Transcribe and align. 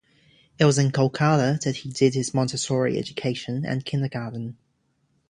It 0.57 0.65
was 0.65 0.79
in 0.79 0.91
Kolkata 0.91 1.61
that 1.63 1.75
he 1.75 1.91
did 1.91 2.15
his 2.15 2.33
Montessori 2.33 2.97
education 2.97 3.63
and 3.63 3.85
Kindergarten. 3.85 4.57